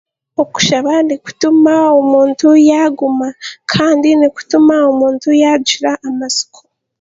[0.41, 3.27] Okushaba nikutuma omuntu yaaguma
[3.71, 6.59] kandi nikutuma omuntu yaagira amatsiko.